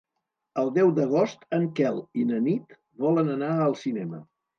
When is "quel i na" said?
1.79-2.39